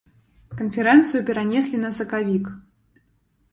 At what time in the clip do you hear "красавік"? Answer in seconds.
1.99-2.45